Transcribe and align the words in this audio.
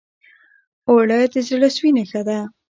اوړه 0.89 1.19
د 1.33 1.35
زړه 1.47 1.69
سوي 1.75 1.89
نښه 1.97 2.21
ده 2.27 2.37